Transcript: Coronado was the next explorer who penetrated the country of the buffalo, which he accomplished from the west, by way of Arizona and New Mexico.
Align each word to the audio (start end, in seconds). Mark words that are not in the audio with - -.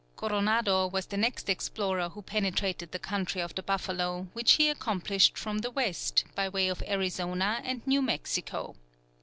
Coronado 0.15 0.87
was 0.87 1.05
the 1.05 1.15
next 1.15 1.47
explorer 1.47 2.09
who 2.09 2.23
penetrated 2.23 2.91
the 2.91 2.97
country 2.97 3.39
of 3.39 3.53
the 3.53 3.61
buffalo, 3.61 4.29
which 4.33 4.53
he 4.53 4.67
accomplished 4.67 5.37
from 5.37 5.59
the 5.59 5.69
west, 5.69 6.23
by 6.33 6.49
way 6.49 6.69
of 6.69 6.81
Arizona 6.87 7.61
and 7.63 7.85
New 7.85 8.01
Mexico. 8.01 8.75